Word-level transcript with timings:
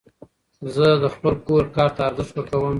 زه 0.73 0.87
د 1.01 1.05
خپل 1.15 1.33
کور 1.47 1.63
کار 1.75 1.89
ته 1.95 2.01
ارزښت 2.07 2.33
ورکوم. 2.37 2.63